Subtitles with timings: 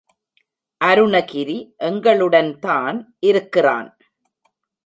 [0.81, 1.57] அருணகிரி
[1.79, 3.97] எங்களுடன்தான் இருக்கிறான்.